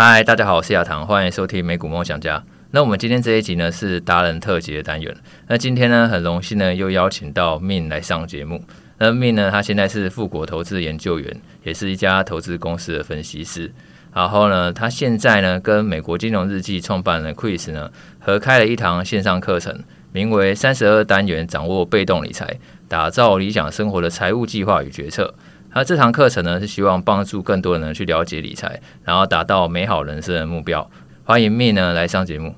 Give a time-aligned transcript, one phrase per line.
[0.00, 2.40] 嗨，大家好，我是亚堂，欢迎收听美股梦想家。
[2.70, 5.12] 那我们今天这一集呢是达人特辑的单元。
[5.48, 8.62] 那今天呢很荣幸呢又邀请到 Min 来上节目。
[8.98, 13.72] 那 Min 呢他现在是富国投资研究员，也是一家投资公司的分析师。
[14.14, 17.90] 然后呢他现在呢跟美国金融日记创办人 Chris 呢
[18.20, 22.56] 合开了一堂线上课程，名为三十二单元掌握被动理财，
[22.86, 25.34] 打造理想生活的财务计划与决策。
[25.74, 30.90] 那这堂课程呢是希望帮助更多人去了解理财，然后达到美好人生的目标。
[31.24, 32.54] 欢迎 Min 呢来上节目。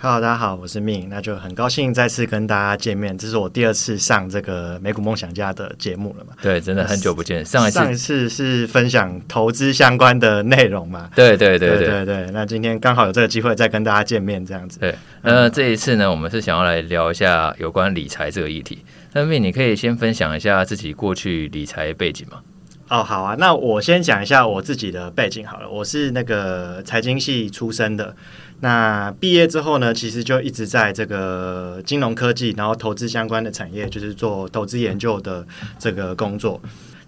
[0.00, 3.16] Hello，大家好，我是 Min，那就很高兴再次跟大家见面。
[3.18, 6.34] 这是我第二次上这个美股梦想家的节目了嘛？
[6.40, 7.44] 对，真的很久不见。
[7.44, 11.10] 上一次上一次是分享投资相关的内容嘛？
[11.16, 12.30] 对对对对对对。
[12.32, 14.78] 那今天刚好有这个机会再跟大家见面，这样子。
[14.78, 18.84] 对，那这一次呢，我们是想要来聊一下有关理财这个议题。
[19.12, 22.42] 那咪你可以先分享一下自己过去理财背景吗？
[22.90, 25.68] 哦，好啊，那我先讲一下我自己的背景好了。
[25.68, 28.16] 我是那个财经系出身的，
[28.60, 35.46] 那毕业之后呢，其实就一直在这个金融科技，然后投资相关的产业，就是做投资研究的
[35.78, 36.60] 这个工作。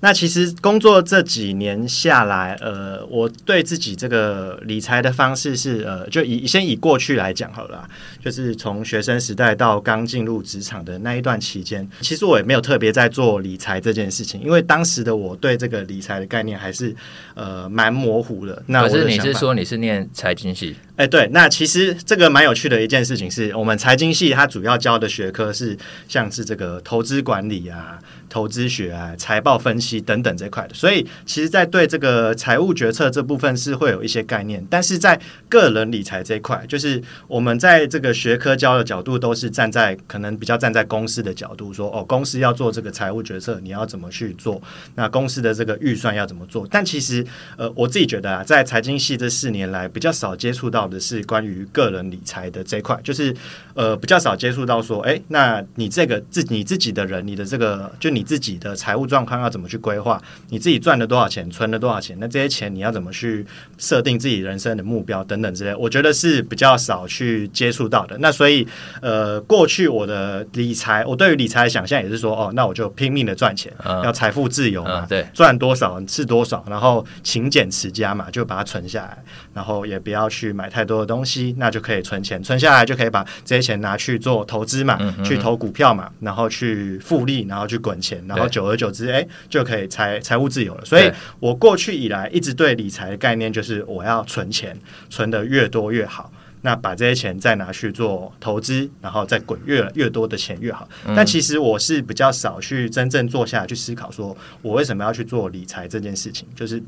[0.03, 7.87] 那其实工作这几年下来，呃，我对自己这个理财的方式是，呃，就以先以过去来讲好了，
[8.25, 16.95] 就是从学生时代到刚进入职场的那一段期间，其实我也没有特别在做理财这件事情，因为当时的我对这个理财的概念还是
[17.35, 18.62] 呃蛮模糊的。
[18.67, 20.77] 那可是你是说你是念财经系？
[20.97, 25.77] 哎，对，那其实这个蛮有趣的一件事情是，我们财经系它主要教的学科是
[26.09, 27.98] 像是这个投资管理啊。
[28.31, 44.61] 投资学啊，财报分析等等这块的，所以其实，在对这个财务决策这部分是会有一些概念，但是在个人理财这一块，就是我们在这个学科教的角度都是站在可能比较站在公司的角度说，哦，公司要做这个财务决策，你要怎么去做？
[44.96, 46.68] 那公司的这个预算要怎么做？
[46.70, 47.24] 但其实，
[47.56, 53.34] 呃，我自己觉得啊，在财经系这四年来，比较少接触到的是关于个人理财的这一块，就是
[53.72, 58.11] 呃，比较少接触到说，哎，那你这个自你自己的人，你的这个就。
[58.11, 60.23] 你自己的财务状况要怎么去规划？
[60.51, 62.17] 你自己赚了多少钱，存了多少钱？
[62.20, 63.45] 那这些钱你要怎么去
[63.79, 65.74] 设定自己人生的目标等等之类？
[65.74, 68.17] 我觉得是比较少去接触到的。
[68.18, 68.67] 那所以，
[69.01, 79.18] 呃，过去我的理财，我对于理财的想象也是说，哦，那我就拼命的赚钱，嗯、要财富自由嘛，嗯、对，赚多少是多少，然后勤俭持家嘛，就把它存下来，
[79.52, 88.22] 然后也不要去买太多的东西，那就可以存钱，存下来就可以把这些钱拿去做投资嘛，嗯、去投股票嘛，然后去复利，然后去滚钱。
[88.27, 90.84] 然后久而久之，哎，就可以财财务自由了。
[90.84, 94.78] 所以我过去以来一直对理财的概念就是，我要存钱，
[95.08, 96.32] 存得越多越好。
[96.62, 100.86] 那把这些钱再拿去做投资，然后再滚越越多的钱越好。
[101.17, 106.46] 但其实我是比较少去真正坐下来去思考，说我为什么要去做理财这件事情。
[106.55, 106.82] 就是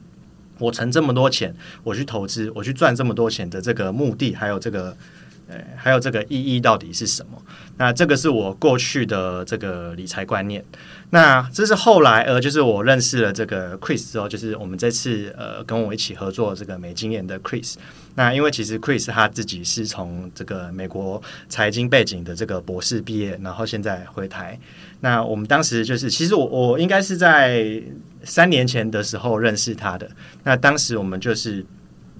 [0.58, 4.96] 我存这么多钱，我去投资，我去赚这么多钱的这个目的，还有这个。
[5.76, 7.40] 还有这个意义到底是什么？
[7.78, 10.64] 那这个是我过去的这个理财观念。
[11.10, 17.74] 那这是后来呃，就是我认识了这个 Chris 之后，就是我们这次呃跟我一起合作这个美经验的 Chris。
[18.14, 24.58] 那因为其实 Chris 他自己是从这个美国财经背景的这个博士毕业，然后现在回台。
[25.00, 27.82] 那我们当时就是，其实我我应该是在
[28.22, 30.08] 三年前的时候认识他的。
[30.44, 31.64] 那当时我们就是。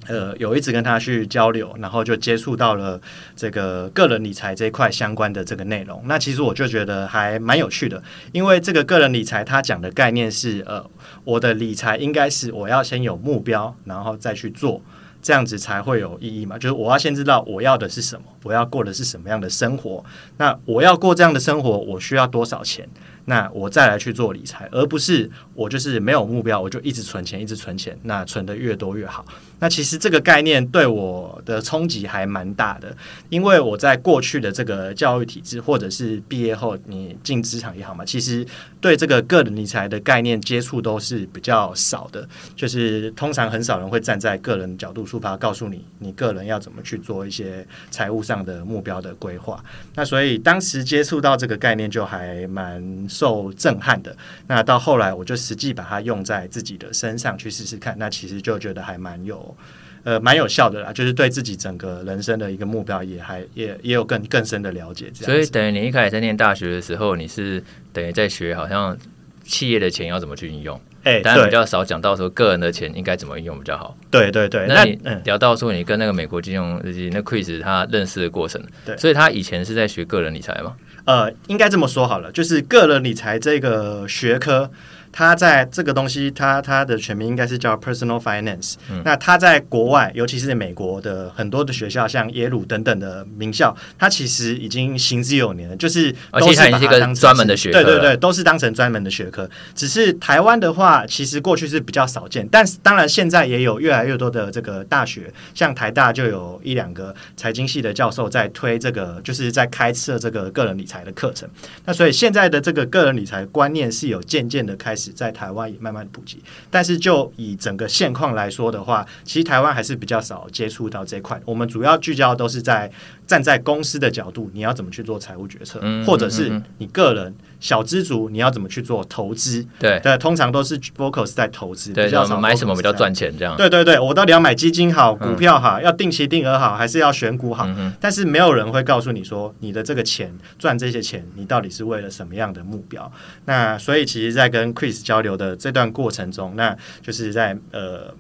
[0.09, 3.01] 呃，有一直跟他去交流，然后就接触到了
[3.37, 6.03] 这个个人理财这一块相关的这个内容。
[6.07, 8.03] 那其实我就觉得还蛮有趣的，
[8.33, 10.85] 因为这个个人理财他讲的概念是，呃，
[11.23, 14.83] 我的理财应该是我要先有目标，然后再去做，
[15.23, 16.59] 这样子才会有意义嘛。
[16.59, 20.05] 就是我要先知道我要的是什么，我要过的是什么样的生活。
[20.39, 22.89] 那我要过这样的生活，我需要多少钱？
[23.25, 29.25] 那我再来去做理财，而不是我就是没有目标，我就一直存钱，一直存钱，那存得越多越好。
[29.61, 32.97] 那其实这个概念对我的冲击还蛮大的，
[33.29, 38.45] 因为我在过去的这个教育体制，或者是毕业后你进职场也好嘛，其实
[38.81, 49.63] 对这个个人理财的概念接触都是比较少的，就是通常很少人会站在个人角度出发，告诉你你个人要怎么去做一些财务上的目标的规划。
[49.95, 54.17] 那所以当时接触到这个概念就还蛮受震撼的，
[54.47, 59.57] 那到后来我就实际把它用在自己的身上去试试看，那其实就觉得还蛮有，
[60.05, 65.11] 呃，蛮有效的啦，就是对自己整个人生的一个目标也还也也有更更深的了解。
[65.15, 67.63] 这样，所以等于你一开始在念大学的时候，你是
[67.93, 68.97] 等于在学好像
[69.45, 73.97] 企业的钱要怎么去运用，哎、欸，但比较少讲到说个人的钱应该怎么运用比较好。
[74.11, 80.77] 对对对，那你聊到说你跟那个美国金融日记那 Chris 他认识的过程，对，所以他以前是在学个人理财吗？
[81.05, 84.71] 呃，应该这么说好了，就是个人理财这个学科，
[85.13, 88.75] 它在这个东西，它它的全名应该是叫 Personal Finance。
[88.91, 99.49] 嗯、那它在国外，尤其是美国的很多的学校，像耶鲁等等的名校，它其实已经行之有年了，就是都是一个专门的学科，对对对，都是当成专门的学科。
[99.75, 111.49] 只是台湾的话，其实过去是比较少见，但是当然现在也有越来越多的这个大学，像台大就有一两个财经系的教授在推这个，就是在开设这个个人理财的课程。
[111.85, 121.41] 那所以现在的这个个人理财观念是有渐渐的开始在台湾也慢慢普及，但是就以整个现况来说的话，其实台湾还是比较少接触到这块。
[121.45, 122.91] 我们主要聚焦都是在
[123.33, 129.67] 站在公司的角度，你要怎么去做财务决策，嗯、或者是你个人小资族，你要怎么去做投资？
[129.79, 133.57] 对对，通常都是 focus 在投资，对，比较少买什么比较赚钱这样。
[133.57, 137.65] 对对对，我到底要买基金好，股票好，嗯、要定期定额好，还是要选股好？
[137.69, 143.11] 嗯、但是没有人会告诉你说，你的这个钱赚这些钱，你到底是为了什么样的目标？
[143.47, 148.15] 那所以其实，在跟 Chris 交流的这段过程中，那就是在呃。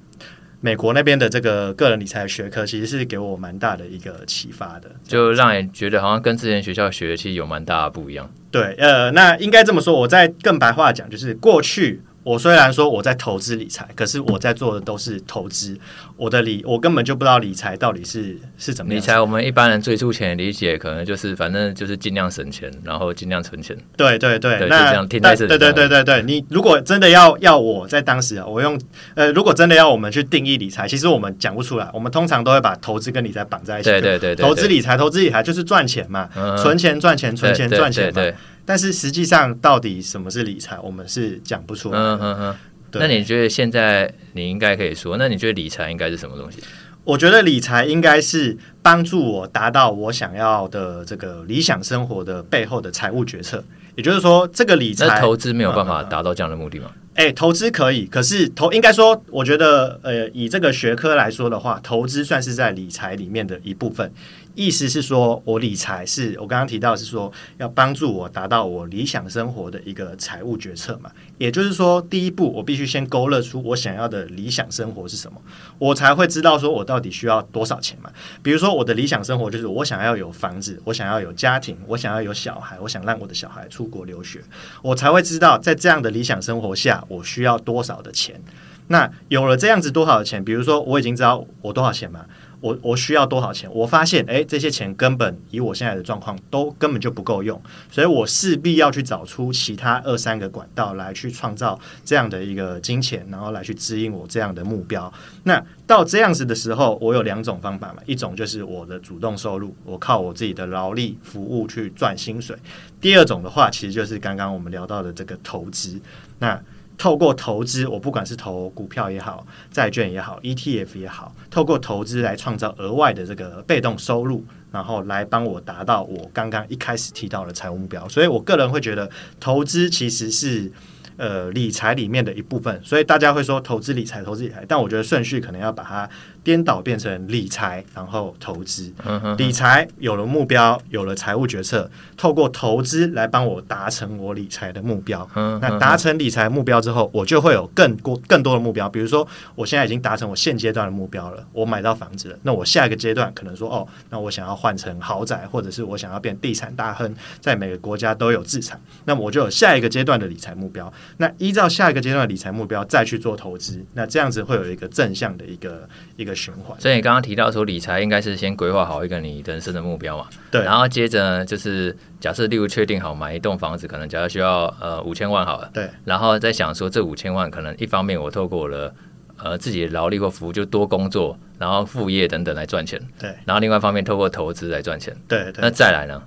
[0.62, 8.32] 美国那边的这个个人理财学科，其实是给我蛮大的一个启发的，就让人觉得好像跟之前学校学的其实有蛮大的不一样。
[8.50, 12.00] 对，呃，那应该这么说，我再更白话讲，就是过去。
[12.24, 15.78] 我虽然说我在投资理财，可是我在做的都是投资。
[16.16, 19.02] 我的理，我根本就不知道理财到底是是怎么样。
[19.02, 23.76] 理财，我们一般人最粗浅的理解，可能就是反正就是尽量省钱，然后尽量存钱。
[23.96, 25.48] 对对对，对那这样听在这里。
[25.48, 28.80] 对对对对对，你如果真的要要我在当时啊，我用
[29.14, 31.90] 呃，如果真的要我们去定义理财，其实我们讲不出来。
[31.92, 33.90] 我们通常都会把投资跟理财绑在一起。
[33.90, 38.12] 对对对，对，投资理财，投资理财就是赚钱嘛，嗯、存钱赚钱，存钱赚钱嘛。
[38.12, 42.14] 对对对，但是实际上，到底什么是理财，我们是讲不出来的。
[42.14, 42.56] 嗯嗯嗯。
[42.94, 46.58] 那你觉得现在你应该可以说，那你觉得理财应该是什么东西？
[47.04, 53.64] 我觉得理财应该是帮助我达到我想要的这个理想生活的背后的财务决策。
[53.96, 56.92] 也就是说，这个理财投资没有办法达到这样的目的吗？
[57.14, 64.10] 哎、欸，投资可以，可是投应该说，我觉得呃，以这个学科来说的话，投资算是在理财里面的一部分。
[64.54, 71.10] 意思是说，我理财是我刚刚提到是说，要帮助我达到我理想生活的一个财务决策嘛。
[71.38, 75.40] 也就是说，第一步我必须先勾勒出我想要的理想生活是什么，
[75.78, 78.10] 我才会知道说我到底需要多少钱嘛。
[78.42, 84.40] 比如说，我的理想生活就是我想要有房子，我想要有家庭，我想要有小孩，我想让我的小孩出国留学，
[84.82, 88.40] 我才会知道在这样的理想生活下，我需要多少的钱。
[88.88, 92.26] 那有了这样子多少的钱，比如说我已经知道我多少钱嘛。
[92.62, 93.68] 我我需要多少钱？
[93.74, 97.60] 我发现，诶，这些钱根本以我现在的状况都根本就不够用，
[97.90, 105.12] 所以我势必要去找出其他二三个管道来去创造这样的一个金钱，然后来去指引我这样的目标。
[105.42, 112.56] 那到这样子的时候，我有两种方法嘛，一种就是我的主动收入，我靠我自己的劳力服务去赚薪水；
[113.00, 116.00] 第二种的话，其实就是刚刚我们聊到的这个投资。
[116.38, 116.58] 那
[116.98, 128.08] 透过投资，我不管是投股票也好，债券也好，ETF 也好，透过投资来创造额外的这个被动收入，然后来帮我达到我刚刚一开始提到的财务目标。
[128.08, 129.10] 所以我个人会觉得，
[129.40, 130.70] 投资其实是
[131.16, 132.80] 呃理财里面的一部分。
[132.84, 136.08] 所以大家会说投资理财，投资理财，但我觉得顺序可能要把它。
[136.44, 138.92] 颠倒变成理财，然后投资。
[139.38, 145.28] 理财有了目标，有了财务决策，透过投资来帮我达成我理财的目标。
[145.34, 148.88] 那达成理财目标之后，我就会有更多更多的目标。
[148.88, 152.38] 比如说，我现在已经达成我现阶段的目标了，我买到房子了。
[152.42, 158.80] 那我下一个阶段可能说，哦，那我想要换成豪宅，或者是我想要变地产大亨，在每个国家都有资产。
[159.04, 160.92] 那么我就有下一个阶段的理财目标。
[161.18, 166.31] 那依照下一个阶段的理财目标再去做投资，那这样子会有一个正向的一个一个。
[166.34, 178.94] 循环，所以你刚刚提到说理财应该是先规划好一个你人生的目标嘛，对，然后接着呢，就是假设例如确定好买一栋房子，可能假设需要呃五千万好了，对，然后再想说这五千万可能一方面我透过了
[179.42, 186.22] 呃自己的劳力或服务就多工作，然后副业等等来赚钱，对，然后另外一方面透过投资来赚钱，对，对，那再来呢？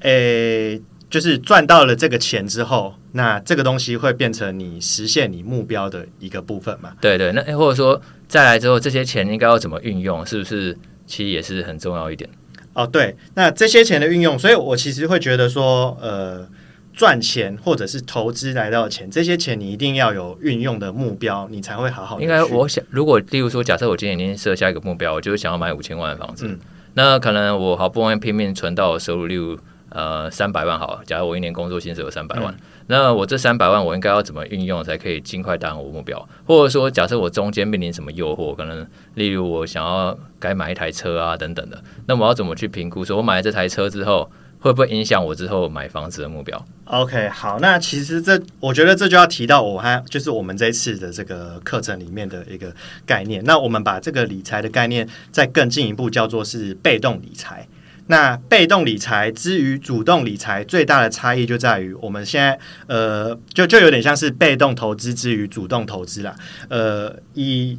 [0.00, 0.82] 诶、欸。
[1.10, 6.92] 就是赚到了这个钱之后，那这个东西会变成你实现你目标的一个部分嘛？
[7.00, 10.24] 对对，那或者说再来之后，这些钱应该要怎么运用？
[10.24, 12.30] 是不是其实也是很重要一点？
[12.74, 16.48] 哦，对，那这些钱的运用，所以我其实会觉得说，呃，
[16.94, 22.20] 赚钱或者是投资来到的钱，这些钱你一定要有运用的目标，你才会好好。
[22.20, 26.56] 应该我想，如果例如说，假设我今年已经设下一个目标，我就是想要买五千万的房子，嗯，
[26.94, 29.58] 那可能我好不容易拼命存到收入，例如。
[29.90, 31.02] 呃，三百万好了。
[31.04, 36.28] 假如我一年工作薪水有三百万，嗯，那我这三百万我应该要怎么运用才可以尽快达成我目标？
[36.46, 43.04] 或者说，假设我中间面临什么诱惑，可能例如我想要该买一台车啊等等的，那我要怎么去评估？
[43.04, 44.30] 说我买了这台车之后，
[44.60, 52.72] 会不会影响我之后买房子的目标？OK，好，那其实这我觉得这就要提到我还就是我们这一次的这个课程里面的一个
[53.04, 53.42] 概念。
[53.44, 57.66] 那我们把这个理财的概念再更进一步叫做是被动理财。
[58.10, 66.34] 那被动理财之于主动理财最大的差异就在于，我们现在呃，就就有点像是被动投资之于主动投资啦。
[66.68, 67.78] 呃，以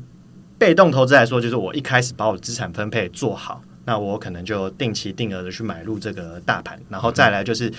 [0.58, 7.72] 被动投资来说，就是我一开始把我资产分配做好，那我可能就定期定额的去买入这个大盘，然后再来就是。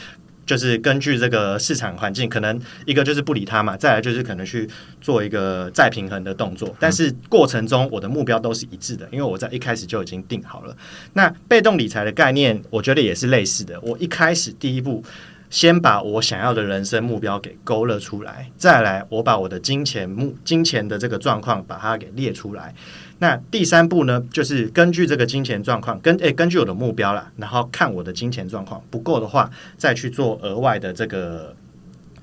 [0.44, 4.68] 就是根据这个市场环境，可能一个就是不理它嘛，再来就是可能去
[5.00, 6.75] 做一个再平衡的动作。
[6.78, 10.76] 但是过程中我的目标都是一致的，因为我在一开始就已经定好了。
[11.12, 13.80] 那被动理财的概念，我觉得也是类似的。
[13.80, 15.02] 我一开始第一步，
[15.49, 22.75] 先把我想要的人生目标给勾勒出来，再来我把我的金钱目金钱的这个状况把它给列出来。
[23.23, 31.55] 那第三步呢，就是根据这个金钱状况，根诶根据我的目标啦，然后看我的金钱状况不够的话，再去做额外的这个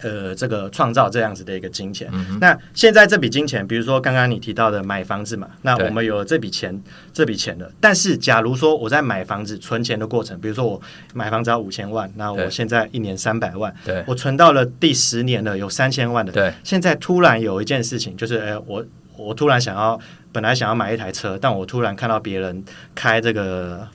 [0.01, 2.09] 呃这个创造这样子的一个金钱。
[2.11, 6.77] 嗯、那现在这笔金钱，比如说刚刚你提到的买房子嘛，那我们有了这笔钱，
[7.13, 7.71] 这笔钱了。
[7.79, 10.81] 但是假如说我在买房子存钱的过程，比如说我
[11.13, 16.33] 买房子要五千万，那我现在一年三百万，对，我存到了第十年了，有三千万的。
[16.33, 19.97] 对，现在突然有一件事情，就是诶我我突然想要。
[20.31, 23.87] 本来想要买一台车，但我突然看到别人开这个，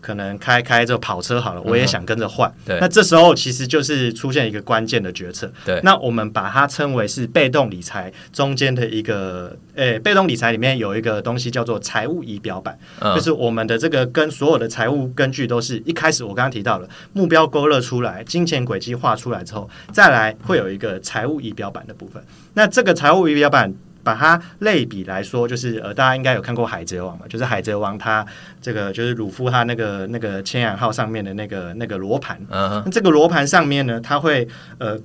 [0.00, 2.52] 可能开开这个跑车好了，我也想跟着换。
[2.64, 5.50] 对，那这时候其实就是出现一个关键的决策。
[5.64, 22.22] 对，那我们把它称为是被动理财中间的一个，诶、欸，被动理财里面有一个东西叫做财务仪表板，嗯，就是我们的这个跟所有的财务根据都是一开始我刚刚提到了目标勾勒出来，金钱轨迹画出来之后，再来会有一个财务仪表板的部分。
[22.54, 23.74] 那这个财务仪表板。
[24.08, 27.26] 把它类比来说，就是呃，大家应该有看过《海贼王》嘛？
[27.28, 28.24] 就是《海贼王》它
[28.58, 32.40] 这个就是鲁夫他那个那个千阳号上面的那个那个罗盘。
[32.48, 34.48] 嗯、uh 这个罗盘上面呢，它会
[34.78, 34.98] 呃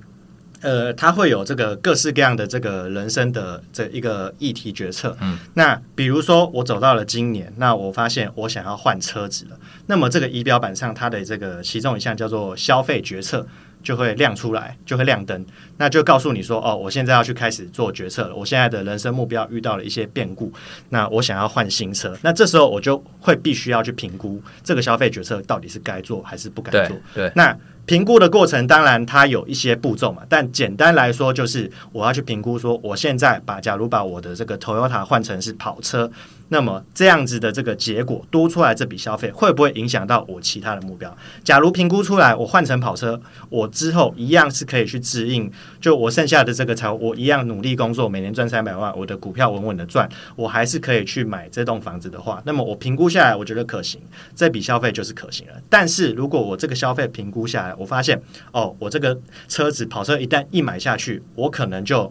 [0.62, 5.14] 呃，它会有这个各式各样的这个人生的这一个议题决策。
[5.20, 9.58] 嗯，那比如说我走到了今年，那我发现我想要换车子了。
[9.86, 13.46] 那么这个仪表板上，它的这个其中一项叫做消费决策。
[13.84, 15.44] 就会亮出来，就会亮灯，
[15.76, 18.34] 那就告诉你说，哦，我现在要去开始做决策了。
[18.34, 20.52] 我现在的人生目标遇到了一些变故，
[20.90, 26.96] 那我想要换新车，那这时候我就会必须要去评估这个消费决策到底是该做还是不该做。
[27.14, 27.56] 对，对，那。
[27.86, 36.10] 评估的过程当然它有一些步骤嘛，但简单来说就是我要去评估说，我现在把假如把我的这个 Toyota 换成是跑车，
[36.48, 41.14] 那么这样子的这个结果多出来这笔消费会不会影响到我其他的目标？
[41.44, 54.00] 假如评估出来我换成跑车，我之后一样是可以去支应，就我剩下的这个财务，我一样努力工作，每年赚三百万，我的股票稳稳的赚，我还是可以去买这栋房子的话，那么我评估下来我觉得可行，
[54.34, 55.54] 这笔消费就是可行了。
[55.68, 58.20] 但是如果我这个消费评估下来，我发现
[58.52, 59.18] 哦，我这个
[59.48, 62.10] 车子跑车一旦一买下去，我可能就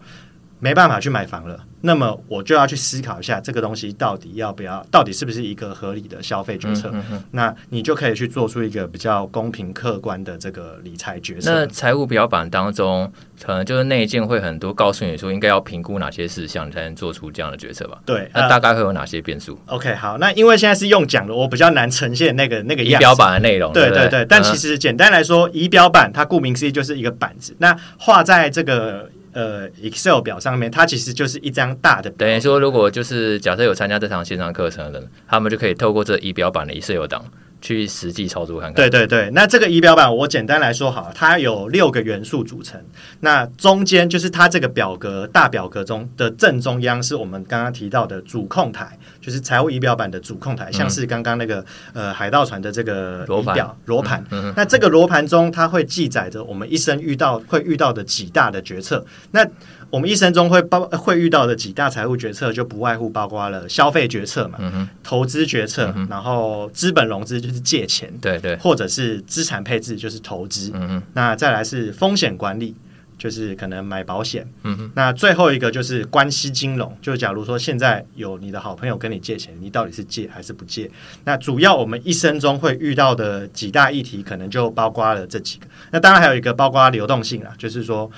[0.64, 1.60] 没办法去买房了。
[1.82, 6.90] 那么我就要去思考一下，这个东西到底要不要，到底是不是一个合理的消费决策？
[6.94, 7.22] 嗯。
[7.32, 11.52] 那你就可以去做出一个比较公平客观的这个理财决策。
[11.52, 13.12] 那财务表板当中，
[13.44, 18.00] 可能就是内建会很多告诉你说应该要评估哪些事项，你才能做出这样的决策吧？
[18.06, 19.60] 对，那大概会有哪些变数？
[19.66, 23.74] 呃，OK，好，那因为现在是用讲的，我比较难呈现那个那个仪表板的内容。
[23.74, 29.10] 对对对，但其实简单来说，仪表板它顾名思义就是一个板子，那画在这个。
[29.34, 32.10] 呃，Excel 表上面，它其实就是一张大的。
[32.12, 37.26] 等于说，如果就是假设有参加这场线上课程的人，他们就可以透过这仪表板的 Excel 档。
[37.64, 38.76] 去实际操作看看。
[38.76, 42.80] 对对对，那这个仪表板我简单来说好，它有六个元素组成。
[43.22, 54.22] 那中间就是它这个表格大表格中的正中央，是我们刚刚提到的主控台，就是财务仪表板的主控台，嗯、像是刚刚那个呃海盗船的这个仪表罗盘。
[54.32, 59.06] 嗯嗯、那这个罗盘中，它会记载着我们一生遇到会遇到的几大的决策。
[59.32, 59.48] 那
[59.94, 72.76] 我们一生中会包会遇到的几大财务决策，就不外乎包括了消费决策嘛，嗯、投资决策，嗯、然后资本融资就是借钱，对对，或者是资产配置就是投资，嗯，那再来是风险管理，
[73.20, 80.90] 就是可能买保险，嗯，那最后一个就是关系金融，就假如说现在有你的好朋友跟你借钱，你到底是借还是不借？
[81.24, 85.68] 那主要我们一生中会遇到的几大议题，可能就包括了这几个。
[85.92, 88.10] 那当然还有一个包括流动性啦，就是说。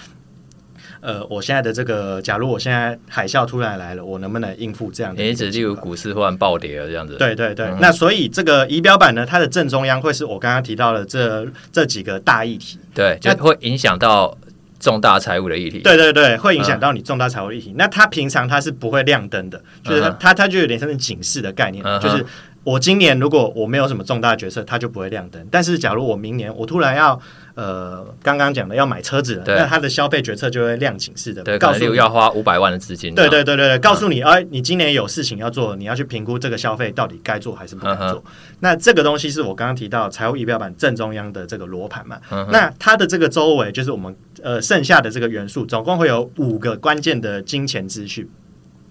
[1.05, 5.23] 呃，我现在的这个，假如我现在海啸突然来了，我能不能应付这样的？
[5.23, 7.15] 也只例如股市忽然暴跌了这样子。
[7.17, 14.35] 对对对，嗯、那所以这个仪表板呢，它的正中央会是我刚刚提到的这这几个大议题，对，就会影响到
[14.79, 15.79] 重大财务的议题。
[15.79, 17.75] 对对对，会影响到你重大财务议题、嗯。
[17.77, 22.25] 那它平常它是不会亮灯的，就是它它它就有点像是警示的概念，嗯、就是。
[22.65, 25.47] 我今年如果我没有什么重大决策，它就不会亮灯。
[25.51, 27.17] 但是假如我明年我突然要
[27.53, 33.13] 呃刚刚讲的要买车子了，那它的消费决策就会亮警示的，对，告诉你要花五百万的资金。
[33.13, 38.23] 对对对对对，告诉你，哎，你今年有事情要做，你要去评估这个消费到底该做还是不该做。
[38.61, 42.19] 那这个东西是我刚刚提到财务仪表板正中央的这个罗盘嘛？
[42.51, 48.27] 那它的这个周围就是我们呃剩下的这个元素，总共会有五个关键的金钱资讯。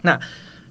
[0.02, 0.16] 那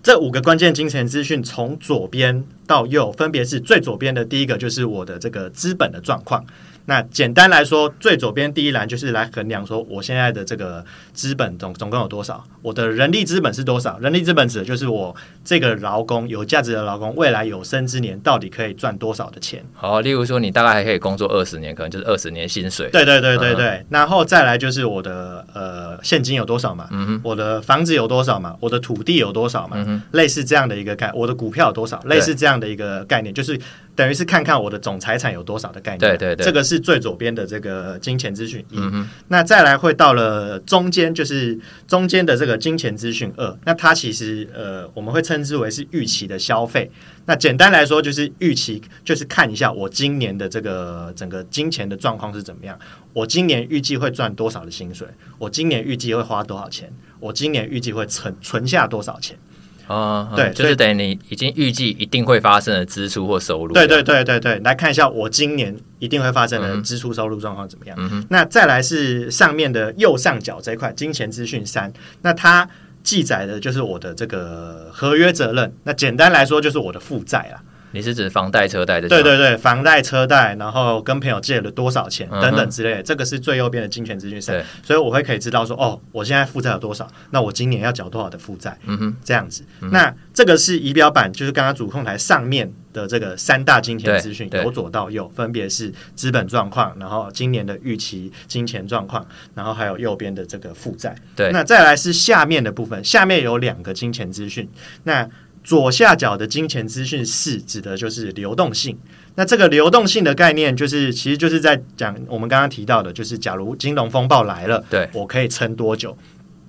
[0.03, 6.45] 这五个关键金钱资讯从左边到右，分别是最左边的第一个就是我的这个资本的状况。
[6.85, 13.97] 那简单来说，最左边第一栏就是来衡量说，我现在的这个资本总总共有多少，我的人力资本是多少？
[13.99, 19.63] 人力资本指的就是我这个劳工有价值的劳工，未来有生之年到底可以赚多少的钱？
[19.73, 22.89] 好，例如说你大概还可以工作二十年，可能就是二十年薪水。
[22.91, 23.67] 对对对对对。
[23.67, 26.89] 嗯、然后再来就是我的呃现金有多少嘛？
[26.91, 27.21] 嗯哼。
[27.23, 28.57] 我的房子有多少嘛？
[28.59, 29.77] 我的土地有多少嘛？
[29.87, 30.01] 嗯。
[30.11, 32.01] 类似这样的一个概，我的股票有多少？
[32.05, 33.57] 类似这样的一个概念，就是。
[33.95, 38.79] 等于是看看我的总财产有多少的概念，对对对，这个是最左边的这个金钱资讯一。
[39.27, 43.57] 那再来会到了中间，就是中间的这个金钱资讯二。
[43.65, 46.89] 那它其实呃，我们会称之为是预期的消费。
[47.25, 52.77] 那简单来说，就是预期，就是看一下我今年的这个整个金钱的状况是怎么样。
[53.13, 55.07] 我今年预计会赚多少的薪水？
[55.37, 56.91] 我今年预计会花多少钱？
[57.19, 59.37] 我今年预计会存存下多少钱？
[59.87, 63.73] 啊，对，就是等于你已经预计一定会发生的支出或收入。
[63.73, 67.97] 对对对对对，来看一下我今年一定会发生的支出收入状况怎么样。
[67.99, 72.67] 嗯、那再来是上面的右上角这一块金钱资讯三，那它
[73.03, 75.73] 记载的就是我的这个合约责任。
[75.83, 77.61] 那简单来说就是我的负债啦。
[77.93, 79.07] 你是指房贷、车贷的？
[79.07, 84.55] 对对对，房贷、车贷，然后跟朋友借了多少钱等等之类的，嗯、这个是最右边的金钱资讯所
[84.89, 87.07] 以我会可以知道说，哦，我现在负债有多少？
[87.29, 88.77] 那我今年要缴多少的负债？
[88.85, 89.63] 嗯哼，这样子。
[89.81, 99.23] 嗯、那这个是仪表板，就是刚刚主控台上面的这个三大金钱资讯，由左到右，分别是资本状况，然后今年的预期金钱状况，
[99.53, 101.15] 然后还有右边的这个负债。
[101.35, 104.67] 对，那再来是下面的部分，下面有两个金钱资讯，
[105.03, 105.29] 那。
[105.63, 108.97] 左下角的金钱资讯四指的就是流动性。
[109.35, 116.15] 那这个流动性的概念，就是其实就是在讲我们刚刚提到的，就是假如金融风暴来了，对，我可以撑多久？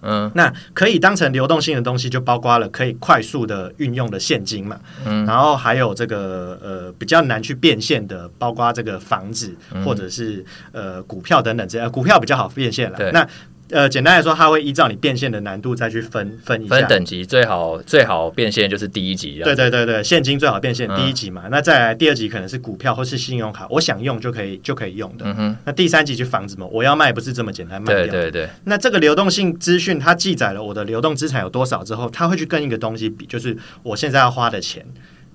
[0.01, 4.79] 嗯，那可以当成流动性的东西，就包括了可以快速的运用的现金嘛。
[5.05, 13.11] 嗯，然后还有这个呃比较难去变现的，包括这个房子或者是呃股票等等这样，股票比较好变现了。
[13.13, 13.27] 那。
[13.71, 16.77] 呃，简单来说，它会依照你变现的难度再去分分一下。
[16.77, 19.41] 分等级，最好最好变现就是第一级。
[19.43, 21.43] 对对对对，现金最好变现第一级嘛。
[21.47, 25.25] 嗯、那再来第二级可能是股票或是信用卡，我想用就可以就可以用的。
[25.25, 28.07] 嗯、哼那第三级就房子嘛，我要卖不是这么简单卖掉。
[28.07, 28.49] 对对对。
[28.65, 34.85] 那这个流动性资讯，它记载了我的流动资产有多少之后，它会去跟一个东西比，就是我现在要花的钱。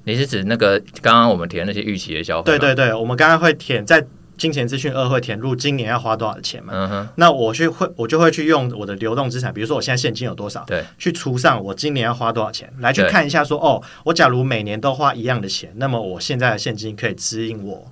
[0.03, 2.57] 你是指那个刚刚我们填那些预期的消费？
[2.57, 4.05] 对对对，我们刚刚会填在。
[4.39, 6.73] 金钱资讯二会填入今年要花多少钱嘛？
[6.73, 17.85] 嗯、那我去会我就会去用我的流动资产，比如说我现在现金有多少，对，去除上我今年要花多少钱，来去看一下说，哦，我假如每年都花一样的钱，那么我现在的现金可以指引我。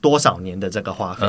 [0.00, 1.26] 多少年的这个花费，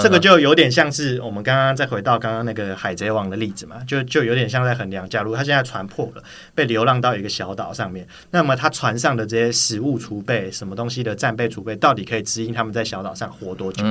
[0.00, 6.22] 这个就有点像是我们刚刚再回到刚刚那个海贼王的例子嘛，就就有点像在衡量，假如他现在船破了，
[6.54, 13.82] 被流浪到一个小岛上面，那么他船上的这些食物储备、什么东西的战备储备，到底可以指引他们在小岛上活多久？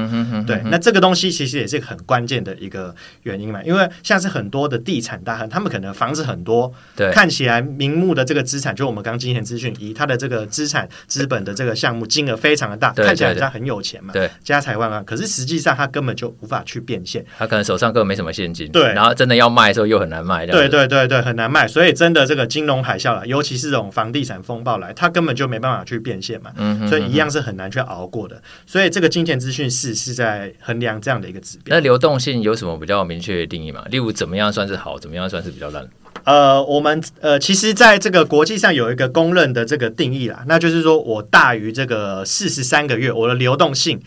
[0.46, 14.13] 对，那这个东西其实也是很关键的一个原因嘛，因为像是很多的地产大亨，他们可能房子很多，对，看起来名目的这个资产，就我们刚今天资讯以他的这个资产资本的这个项目金额非常的大，看起来好像很有钱嘛。
[14.19, 21.08] 对，家财万贯，可是实际上他根本就无法去变现，他可能手上根本没什么现金，对，然后真的要卖的时候又很难卖，对对对？
[21.08, 31.75] 对，很难卖，所以真的这个金融海啸了，尤其是这种房地产风暴来，他根本就没办法去变现嘛，嗯哼嗯哼，所以一样是很难去熬过的，所以这个金钱资讯是是在衡量这样的一个指标。
[31.75, 33.84] 那流动性有什么比较明确的定义吗？
[33.89, 35.88] 例如怎么样算是好，怎么样算是比较烂？
[36.24, 44.00] 呃，我们呃，其实在这个国际上有一个公认的这个定义啦，那就是说我大于这个四十三个月，我的流动性。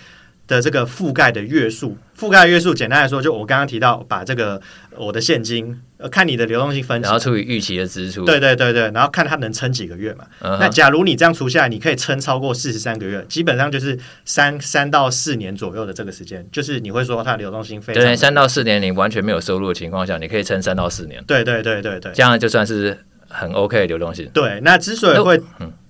[0.52, 4.60] 的这个覆盖的月数，覆盖的月数，简单来说，就我刚刚提到，把这个
[4.98, 10.26] 我的现金，呃，看你的流动性分析，然后除以预期的支出，对对对对，然后看它能撑几个月嘛。
[10.42, 10.58] Uh huh.
[10.58, 18.02] 那假如你这样除下来，你可以撑超过四十三个月，基本上就是三三到四年左右的这个时间，就是你会说它的流动性非常。
[18.02, 21.24] 对，三到四年你完全没有收入的情况下，你可以撑三到四年。
[21.26, 24.28] 对对对对对，这样就算是很 OK 的流动性。
[24.34, 25.40] 对，那之所以会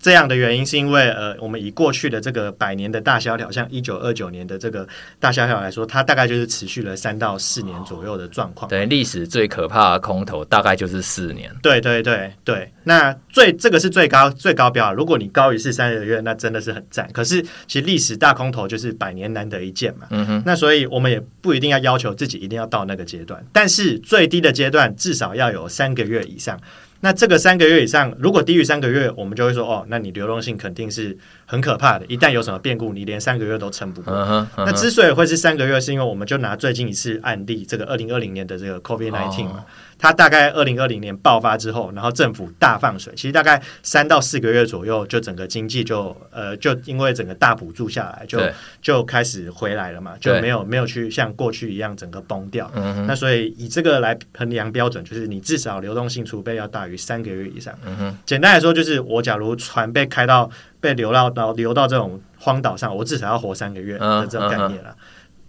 [0.02, 4.86] 这样的原因是因为，呃，我们以过去的这个百年的大萧条，像一九二九年的这个
[5.20, 8.68] 大萧条来说，它大概就是持续了三到四年左右的状况。
[8.68, 11.48] 对，历史最可怕的空头大概就是四年。
[11.62, 17.08] 对对对对，那最这个是最高最高标，如果你高于是三个月，那真的是很赞。
[17.12, 20.08] 可是其实历史大空头就是百年难得一见嘛。
[20.10, 20.42] 嗯哼。
[20.44, 26.58] 那所以我们也不一定要要求自己一定要到那个阶段，但是最低的阶段至少要有三个月以上。
[27.04, 32.06] 那这个三个月以上，如果低于三个月，我们就会说哦，那你流动性肯定是很可怕的。
[32.06, 34.14] 一旦有什么变故，你连三个月都撑不过。
[34.14, 34.64] Uh huh, uh huh.
[34.66, 39.50] 那之所以会是三个月，是因为我们就拿最近一次案例，这个二零二零年的这个 COVID-19 嘛。
[39.50, 39.60] Oh.
[40.02, 48.40] 它大概二零二零年爆发之后，然后政府大放水，其实大概三到四个月左右，就整个经济就呃，就因为整个大补助下来，就
[48.82, 52.68] 就开始回来了嘛，就没有没有去像过去一样整个崩掉。
[52.74, 57.72] 嗯、那所以以这个来衡量标准，就是你至少流动性储备要大于三个月以上。
[57.86, 64.90] 嗯、简单来说，就是我假如船被开到被流到到流到这种荒岛上，我至少要活三个月的这种概念了。
[64.90, 64.96] 嗯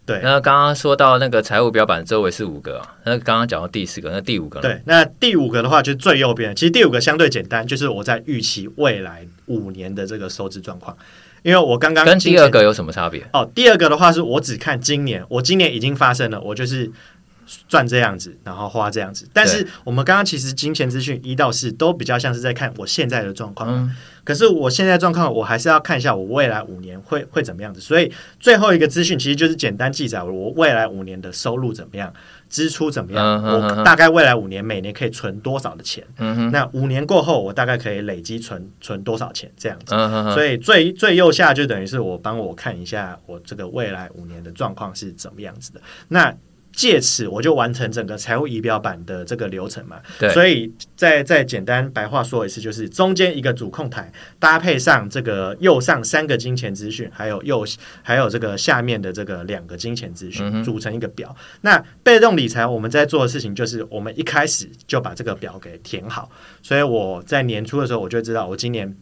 [0.06, 4.64] 对，那刚刚说到那个财务标板周围是五个，那刚刚讲到第四个，那第五个呢？
[4.64, 10.98] 对，那第五个的话就是最右边，其实第五个相对简单，就是我在预期未来五年的这个收支状况，
[11.42, 13.26] 因为我刚刚跟第二个有什么差别？
[13.32, 16.92] 哦，第二个的话是我只看今年，我今年已经发生了，我就是
[17.68, 23.70] 赚这样子，然后花这样子，但是我们刚刚其实金钱资讯一到四都比较像是在看我现在的状况。
[23.70, 23.92] 嗯
[24.24, 27.82] 可是我现在状况，我还是要看一下我未来五年会会怎么样子。
[27.82, 32.14] 所以最后一个资讯其实就是简单记载我未来五年的收入怎么样，
[32.48, 36.02] 支出怎么样，我大概未来五年每年可以存多少的钱。
[36.54, 39.94] 那五年过后，我大概可以累积存存多少钱这样子。
[40.34, 45.82] 所以最最右下就等于是我帮我看一下我这个未来五年的状况是怎么样子的。
[46.08, 46.34] 那
[46.76, 57.64] 借此我就完成整个财务仪表板的这个流程嘛，对，所以再再简单白话说一次，就是中间一个主控台搭配上这个右上三个金钱资讯，还有右
[58.02, 61.30] 还有这个下面的这个两个金钱资讯，组成一个表。
[61.38, 66.32] 嗯、那被动理财我们在做的事情就是，我们一开始就把这个表给填好。
[66.64, 68.98] 所以我在年初的时候，我就知道我今年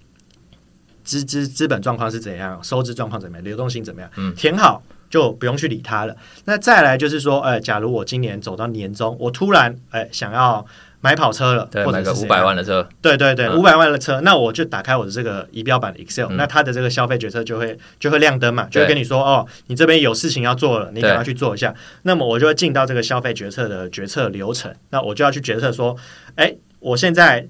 [1.06, 4.84] 资资资本状况是怎样，收支状况怎么样，流动性怎么样，嗯、填好。
[5.12, 6.16] 就不用去理它了。
[6.46, 10.66] 那再来就是说，呃，假如我今年走到年终，我突然哎想要
[11.02, 21.76] 买跑车了，对，或者买个五百万的车，对对对，五百、嗯、万的车，那我就打开我的这个仪表板的 Excel，、嗯、那它的这个消费决策就会就会亮灯嘛，就会跟你说，哦，你这边有事情要做了，你赶快去做一下。
[22.04, 25.96] 那么我就会进到这个消费决策的决策流程，那我就要去决策说，
[26.36, 27.48] 哎，我现在。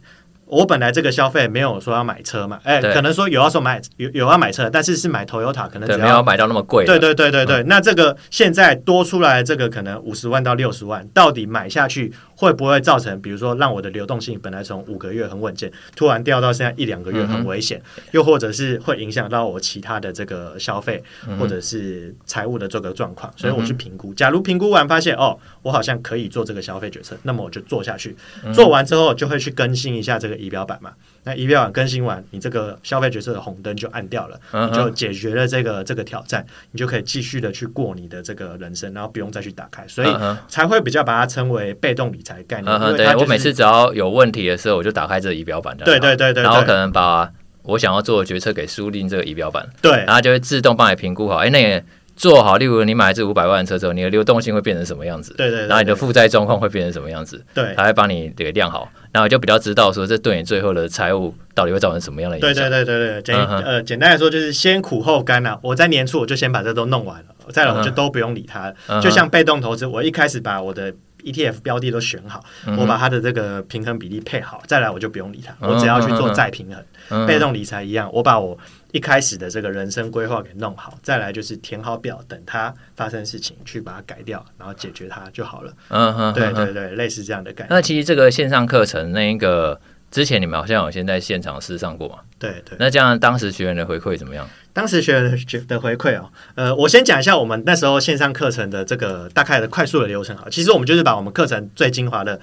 [0.51, 6.83] 我本来这个消费没有说要买车嘛，哎，可能说有要说买有有要买车，但是是买 Toyota，可能只要没有买到那么贵。
[6.85, 21.01] 对对对对对，那这个现在多出来这个可能五十万到六十万，到底买下去会不会造成，比如说让我的流动性本来从五个月很稳健，突然掉到现在一两个月很危险，又或者是会影响到我其他的这个消费
[21.39, 24.13] 或者是财务的这个状况，所以我去评估。
[24.13, 28.13] 假如评估完发现哦，我好像可以做这个消费决策，那么我就做下去。
[28.53, 30.40] 做完之后就会去更新一下这个。
[30.41, 30.91] 仪表板嘛，
[31.23, 34.67] 那仪表板更新完，你这个消费决策的红灯就按掉了，uh.
[34.67, 40.10] 你就解决了这个这个挑战，你就可以继续的去过你的这个人生，然后不用再去打开，所以
[40.47, 42.73] 才会比较把它称为被动理财概念。
[42.73, 42.95] Uh.
[42.97, 47.32] 对，我每次只要有问题的时候，我就打开这个仪表板，对对对对，然后可能把
[47.63, 51.86] 我想要做的决策给输进这个仪表板，对，然后就会自动帮你评估好，哎，那个。
[52.15, 55.34] 做好，例如你买这五百万的车之后，你的流动性会变成什么样子？
[55.38, 57.43] 对对，对，然后你的负债状况会变成什么样子？
[57.54, 62.54] 对，他会帮你给量好，然后就比较知道说这对你最后的财务到底会造成什么样的影响。
[62.54, 63.63] 对对对对对，简、uh.
[63.63, 65.58] 呃简单来说就是先苦后甘啊！
[65.63, 68.71] 我在年初我就先把这都弄完了，再来我就都不用理它。
[68.88, 69.02] Uh.
[69.02, 70.93] 就像被动投资，我一开始把我的
[71.24, 72.78] ETF 标的都选好，uh.
[72.80, 76.84] 我把它的这个平衡比例配好，再来我就不用理它，我只要去做再平衡。
[77.10, 77.26] Uh.
[77.26, 78.58] 被动理财一样，我把我。
[78.91, 85.73] 一开始的这个人生规划给弄好，再来就是填好表，等它发生事情去把它改掉，然后解决它就好了。
[85.89, 87.73] 嗯哼，对对对，类似这样的感觉。
[87.73, 89.80] 那其实这个线上课程，那一个
[90.12, 92.15] 之前你们好像有先在现场试上过嘛？
[92.38, 92.75] 对对。
[92.80, 94.47] 那这样当时学员的回馈怎么样？
[94.73, 100.36] 当时学员的的回馈哦，呃，我先讲一下我们那时候线上课程的这个大概的快速的流程。
[100.38, 102.39] 啊，其实我们就是把我们课程最精华的。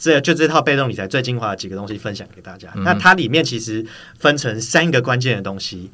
[0.00, 2.72] 这就这套被动理财最精华的几个东西分享给大家。
[2.74, 3.84] 嗯、那它里面其实
[4.18, 5.90] 分成三个关键的东西，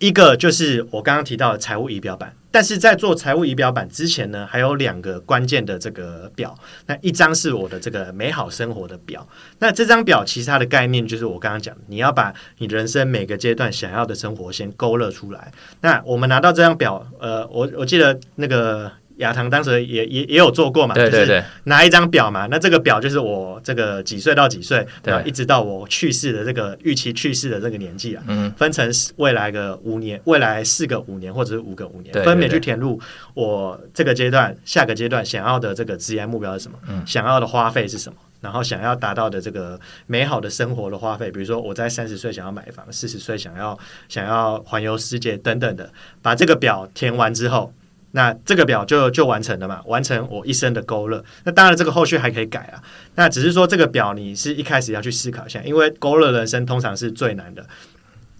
[0.00, 2.34] 一个就是我刚刚提到的财务仪表板。
[2.50, 6.58] 但是在做财务仪表板之前呢，还有两个关键的这个表。
[6.86, 9.24] 那一张是我的这个美好生活的表。
[9.60, 15.52] 那这张表其实它的概念就是我刚刚讲，你要把你人生每个阶段想要的生活先勾勒出来。
[15.82, 18.90] 那我们拿到这张表，呃，我我记得那个。
[19.16, 33.00] 亚堂当时也也也有做过嘛，对对对，拿一张表嘛，那这个表就是我这个几岁到几岁，对，一直到我去世的这个预期去世的这个年纪啊，嗯，分成未来个五年，未来四个五年或者是五个五年，分别去填入
[33.34, 47.72] 我这个阶段、下个阶段想要的这个职业目标是什么，嗯，想要的花费是什么，然后想要达到的这个美好的生活的花费，比如说我在三十岁想要买房，四十岁想要想要环游世界等等的，把这个表填完之后。
[48.16, 51.22] 那这个表就就完成了嘛，完成我一生的勾勒。
[51.44, 52.82] 那当然，这个后续还可以改啊。
[53.14, 57.66] 那只是说这个表，你是一开始要去思考一下，因为勾勒人生通常是最难的。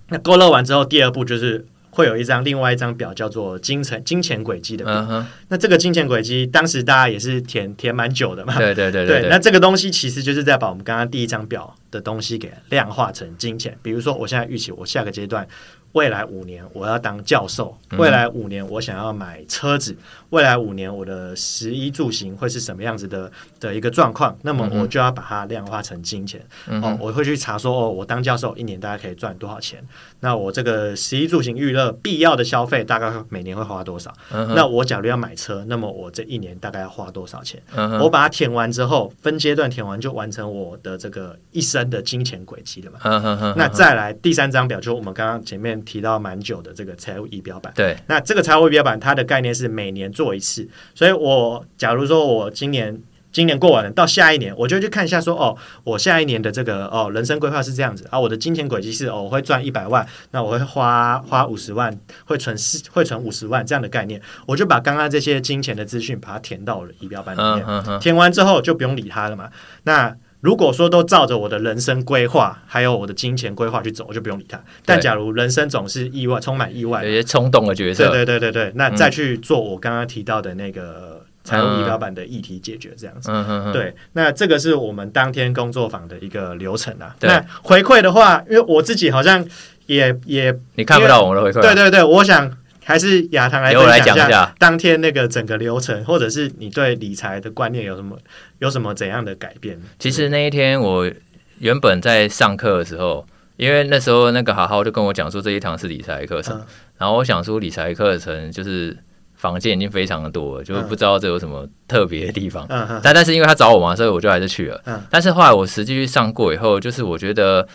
[0.08, 4.94] 那勾勒完之后，第二步就是会有一张另外一张表，叫做金钱金钱轨迹的表。
[4.94, 5.24] Uh huh.
[5.48, 8.56] 那这个金钱轨迹，当时大家也是填填蛮久的嘛。
[8.56, 9.28] 对对对对，对。
[9.28, 13.76] 那这个东西其实就是在把我们刚刚第一张表的东西给量化成金钱。
[13.82, 15.46] 比如说，我现在预期我下个阶段。
[15.92, 19.96] 未来五年我要当教授，未来五年我想要买车子，
[20.28, 24.36] 未来五年我的食衣住行会是什么样子的的一个状况？
[24.42, 26.44] 那么我就要把它量化成金钱。
[26.82, 29.82] 哦，我会去查说，哦，我当教授一年大概可以赚多少钱？
[30.20, 34.12] 那我这个食衣住行娱乐必要的消费大概每年会花多少？
[34.30, 37.58] 那我假如要买车，那么我这一年大概要花多少钱？
[38.02, 43.54] 我把它填完之后，分阶段填完就完成我的这个一生的金钱轨迹了嘛？
[43.56, 45.82] 那再来第三张表，就我们刚刚前面。
[45.86, 53.00] 提到蛮久的这个财务仪表板，对，那这个财务仪表板它的概念是每年做一次，所以我假如说我今年
[53.32, 58.06] 今年过完了，到下一年我就去看一下说，哦，我下一年的这个哦人生规划是这样子。
[58.10, 69.50] 啊，我的金钱轨迹是哦，我会赚一百万，那我会花花五十万，会存四会存五十万这样的概念，我就把刚刚这些金钱的资讯把它填到我的仪表板里面，嗯嗯嗯、填完之后就不用理它了嘛，
[69.84, 70.16] 那。
[70.40, 74.62] 如果说都照着我的人生规划，还有我的金钱规划去走，我就不用理他。
[74.84, 83.30] 但假如人生总是意外，充满意外，有些冲动的角色，对对对对对，那再去做我刚刚提到的那个财务仪表板的议题解决，这样子。
[83.30, 83.72] 嗯嗯嗯。
[83.72, 87.16] 对，那这个是我们当天工作坊的一个流程啊。
[87.20, 89.44] 那回馈的话，因为我自己好像
[89.86, 92.56] 也也你看不到我们的回馈，对对对，我想。
[92.88, 98.16] 还是亚堂来分享一下当天那个整个流程，或者是你对理财的观念有什么
[98.60, 99.76] 有什么怎样的改变？
[99.98, 101.10] 其实那一天我
[101.58, 106.64] 原本在上课的时候，因为那时候那个好好就跟我讲说这一堂是理财课程，嗯、
[106.98, 108.96] 然后我想说理财课程就是
[109.34, 112.64] 房间已经非常的多了，就不知道这有什么特别的地方。
[112.68, 114.80] 嗯嗯、但但是因为他找我嘛，所以我就还是去了。
[114.84, 117.66] 嗯、但是后来我实际去上过以后，就是我觉得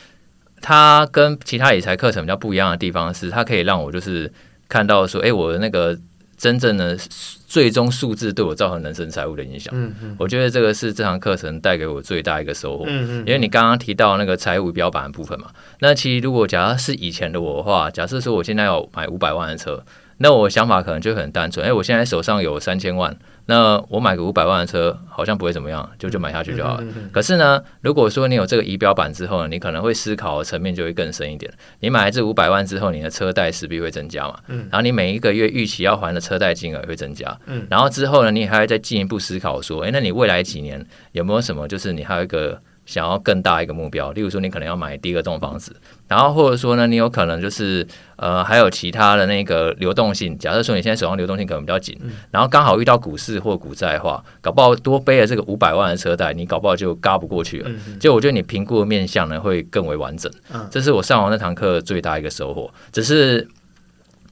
[0.62, 4.32] 他跟其他理财课程比较不一样的地方是，它可以让我就是。
[4.72, 6.00] 看到说，哎、欸，我的那个
[6.38, 6.98] 真正的
[7.46, 15.48] 最终数字对我造成人生财务的影响，嗯嗯，我觉得这个是这堂课程带给我最大一个收获，嗯嗯，因为你刚刚提到那个财务标榜的部分嘛，
[15.82, 19.84] 那其实如果假设是以前的我的话，假设说我现在要买五百万的车。
[20.24, 23.18] 那我想法可能就很单纯，哎、欸，我现在手上有三千万，
[23.52, 26.84] 那我买个五百万的车好像不会怎么样，就就买下去就好了。
[27.12, 31.52] 可是呢，如果说你有这个仪表板之后呢，你可能会思考的层面就会更深一点。
[31.82, 37.38] 你买了这五百万之后，你的车贷势必会增加嘛，然后你每一个月预期要还的车贷金额会增加，
[37.70, 42.58] 然后之后呢，你还会再进一步思考说，哎、欸，那你未来几年有没有什么，就是你还有一个。
[42.84, 45.74] 想要更大一个目标，例如说你可能要买第二栋房子，
[46.12, 50.38] 然后或者说呢，你有可能就是呃还有其他的那个流动性。
[50.38, 51.98] 假设说你现在手上流动性可能比较紧，
[52.32, 57.72] 然后刚好遇到股市或股债的话，搞不好多背了这个五百万的车贷，你搞不好就嘎不过去了。
[57.98, 60.30] 就我觉得你评估的面向呢会更为完整。
[60.70, 62.70] 这是我上完那堂课最大一个收获。
[62.92, 63.48] 只是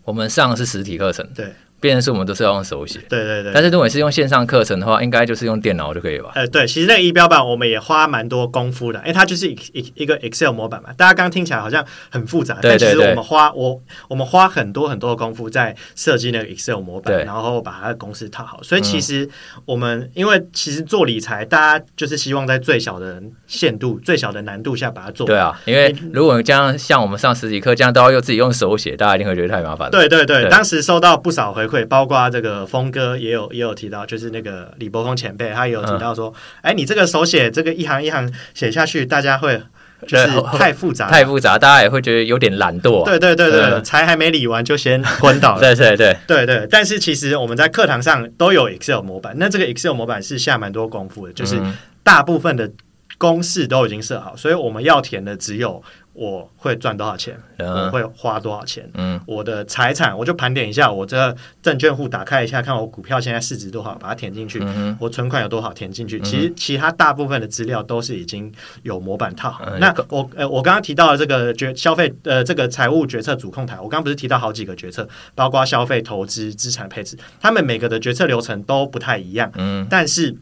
[0.03, 1.53] 我们上的是实体课程，对。
[1.79, 3.51] 变成是我们都是要用手写，对对对。
[3.53, 6.31] 但是如果是用线上课程的话，应该就是用电脑就可以吧？
[6.35, 10.89] 呃，对，其实那个仪表板我们也花蛮多功夫的，因为它就是一一一个 Excel 模板嘛。
[10.97, 18.61] 大家刚刚听起来好像很复杂，对对对，但其实我们花我我们花很多很多的功夫在设计那个 Excel 模板，然后把它的公式套好。
[18.61, 19.29] 所以其实
[19.63, 25.25] 我们、嗯、因为其实做理财，大家就是希望在最小的限度、最小的难度下把它做。
[25.25, 31.68] 对啊，因为如果这样像我们上实体课这样都要用自己用手写，大家一定会觉得太麻烦对对，对当时收到不少回。
[31.69, 39.61] 会包括这个峰哥也有也有提到，就是那个李伯峰前辈，他也有提到说，哎、嗯，你这个手写这个一行一行写下去，大家会
[40.07, 40.27] 就是
[40.57, 43.05] 太复杂，太复杂，大家也会觉得有点懒惰。
[43.05, 45.59] 对对对对，嗯、才还没理完就先昏倒了。
[45.63, 46.67] 对对对对对。
[46.71, 51.59] 但是其实我们在课堂上都有 Excel 模板，那这个 Excel 模板是下蛮多功夫的，就是
[52.03, 52.71] 大部分的
[53.19, 55.83] 公式都已经设好，所以我们要填的只有。
[56.11, 66.19] 我会赚多少钱，嗯、我会花多少钱，嗯，我的财产我就盘点一下，我这个证券户打开一下，看我股票现在市值多少，把它填进去，嗯、我存款有多少填进去。
[66.19, 68.51] 嗯、其实其他大部分的资料都是已经
[68.83, 69.63] 有模板套好。
[69.67, 80.35] 嗯、那我呃，我刚刚提到的这个决消费呃，这个财务决策主控台，我刚刚不是提到好几个决策，包括消费、投资、资产配置，他们每个的决策流程都不太一样，嗯，但是。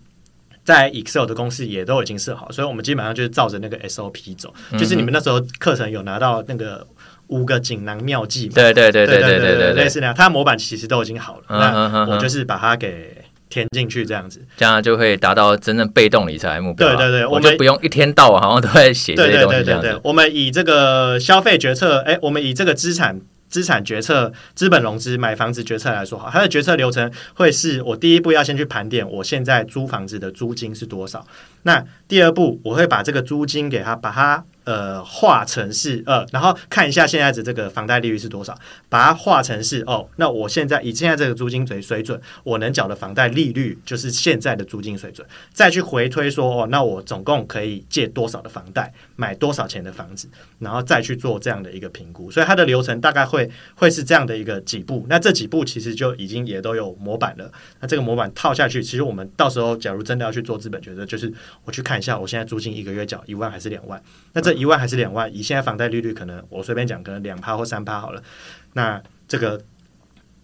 [0.68, 4.54] 在 Excel 的公式也都已经设好，所以我们基本上就是照着那个 SOP 走。
[4.74, 6.86] 嗯、就是你们那时候课程有拿到那个
[7.28, 10.14] 五个锦囊妙计，对对对对对对对，类似那样。
[10.14, 13.16] 它模板其实都已经好了，嗯、那我就是把它给
[13.48, 16.86] 填进去，这样子，这样就会达到真正被动理财目标。
[16.86, 19.88] 对对对，我们就不用一天到晚好像都在写这些东西这样子。
[19.88, 23.22] 对对对对，我们以这个消费决策，哎，我们以这个资产。
[23.50, 31.26] 资产决策、资本融资、买房子决策来说，好，它的决策流程会是我第一步要先去盘点我现在租房子的租金是多少。
[31.68, 34.46] 那第二步，我会把这个租金给它，把它。
[34.68, 38.54] 呃，化成是呃，然后看一下现在的这个房贷利率是多少，
[38.90, 50.28] 把它化成是哦，那我现在以现在这个租金水水准，我能缴的房贷利率就是现在的租金水准，再去回推说哦，那我总共可以借多少的房贷，买多少钱的房子，
[50.60, 57.50] 然后再去做这样的一个评估，所以它的流程大概会会是这样的一个几步，那这几步其实就已经也都有模板了，
[57.80, 61.32] 那这个模板套下去，其实我们到时候假如真的要去做资本决策，就是
[61.64, 64.02] 我去看一下我现在租金一个月缴一万还是两万，
[64.34, 64.58] 那这。
[64.58, 65.32] 一万还是两万？
[65.32, 68.24] 以现在房贷利率，可能我随便讲，可能两趴或三趴好了。
[68.74, 69.64] 那这个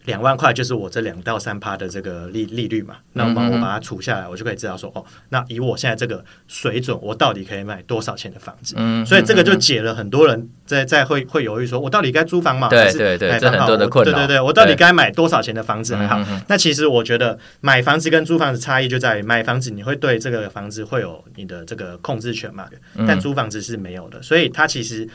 [0.06, 2.96] 两万块就是我这两到三趴的这个利利率嘛。
[3.14, 8.76] 那么我把它除下来，我就可以知道说，哦，那以我现在这个水准，我到底可以买多少钱的房子？
[8.78, 12.68] 嗯，所以这个就解了很多人在在会会犹豫，说我到底该租房嘛？
[12.70, 14.12] 对对对，这很多的困扰。
[14.12, 16.20] 对对对，我到底该买多少钱的房子还好？
[16.48, 22.68] 那其实我觉得买房子跟租房子差异就在于，买房子你会对这个房子会有你的这个控制权嘛，
[23.08, 25.08] 但租房子是没有的，所以它其实。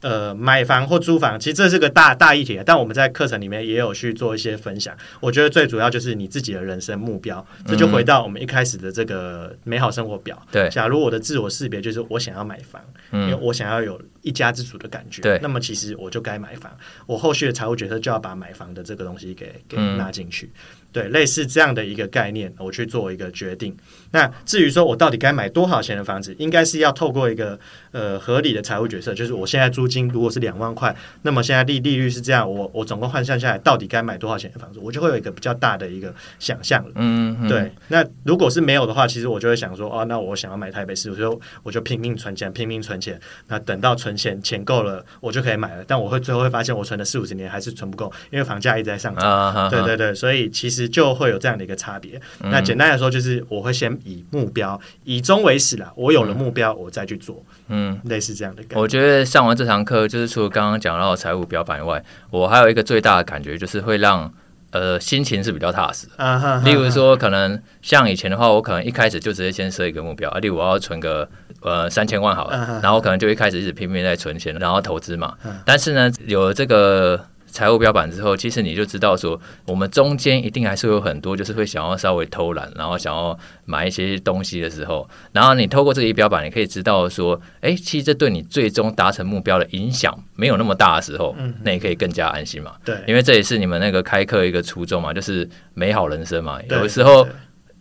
[0.00, 2.60] 呃，买房或租房，其实这是个大大议题。
[2.64, 4.96] 但我们在课程里面也有去做一些分享。
[5.20, 7.44] 我觉得最主要就是你自己的人生目标。
[7.66, 10.40] 这就回到我们一开始的这个美好生活表。
[10.52, 12.82] 对，假如我的自我识别就是我想要买房，
[13.12, 15.22] 因为我想要有一家之主的感觉。
[15.22, 16.70] 对，那么其实我就该买房。
[17.06, 20.50] 我后续的财务决策就要把买房的这个东西给给纳进去。
[20.96, 23.76] 对，类似这样的一个概念，我去做一个决定。
[24.12, 27.58] 那至于说我到底该买多少钱的房子，应该是要透过一个
[27.90, 36.92] 呃合理的财务决策，就是我现在租金如果是两万块，那么现在利利率是这样，我我总共换算下来，到底该买多少钱的房子，我就会有一个比较大的一个想象了。
[36.94, 37.70] 嗯，嗯，对。
[37.88, 43.20] 那如果是没有的话，其实我就会想说，哦，那我想要买台北市，我就我就拼命存钱，拼命存钱。
[43.48, 45.84] 那等到存钱钱够了，我就可以买了。
[45.86, 49.30] 但我会最后会发现，我存了四五十年还是存不够，因为房价一直在上涨。
[49.30, 50.85] 啊，对对对，所以其实。
[50.88, 52.20] 就会有这样的一个差别。
[52.40, 55.92] 那简单来说，就是我会先以目标以终为始啦。
[55.96, 57.42] 我有了目标，我再去做。
[57.68, 58.80] 嗯，类似这样的感觉。
[58.80, 64.32] 我觉得上完这堂课，就是除了刚刚讲到财务标板以外，我还有一个最大的感觉，就是会让
[64.70, 66.06] 呃心情是比较踏实。
[66.16, 66.62] 啊哈。
[66.64, 71.28] 例如说，可能像以前的话，我可能一开始就直接先设一个目标，啊，例如我要存个
[71.62, 75.34] 呃三千万好了，然后可能就一开始一直拼命在存钱，然后投资嘛。
[75.64, 77.24] 但是呢，有了这个。
[77.46, 92.72] 财务标板之后，其实你就知道说，我们中间一定还是有很多，就是会想要稍微偷懒，然后想要买一些东西的时候，然后你透过这个仪表板，你可以知道说，哎，其实这对你最终达成目标的影响没有那么大的时候，那也可以更加安心嘛。
[92.84, 96.60] 对，因为这也是你们那个开课一个初衷嘛，就是美好人生嘛。
[96.68, 97.26] 有的时候。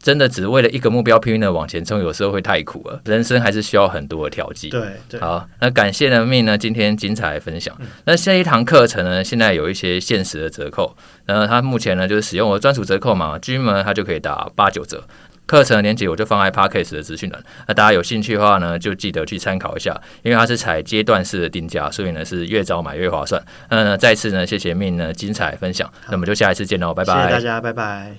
[0.06, 3.02] 真的只为了一个目标拼命的往前冲，有时候会太苦了。
[3.06, 4.70] 人生还是需要很多的调剂。
[4.70, 7.76] 对，对，好，那感谢呢 Min 呢今天精彩分享。
[7.80, 10.96] 嗯、那下一堂课程呢，现在有一些限时的折扣。
[11.26, 15.04] 那他目前呢就是使用我专属折扣嘛，居们，他就可以打八九折。
[15.48, 17.44] 课程的链接我就放在 Podcast 的资讯栏。
[17.68, 23.44] 那大家有兴趣的话呢，就记得去参考一下，因为它是采阶段式的定价，所以呢是越早买越划算。
[23.72, 25.92] 那呢再次呢谢谢 Min 呢精彩分享。
[26.06, 27.16] 那我们就下一次见喽，拜拜。
[27.16, 28.16] 谢谢大家，拜拜。